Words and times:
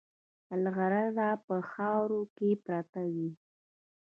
مرغلره 0.61 1.29
په 1.45 1.55
خاورو 1.71 2.21
کې 2.35 2.49
پرته 2.65 3.01
وي. 3.13 3.29